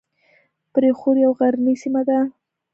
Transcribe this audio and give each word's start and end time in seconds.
برښور 0.73 1.15
یوه 1.25 1.35
غرنۍ 1.39 1.75
سیمه 1.83 2.01
ده 2.07 2.19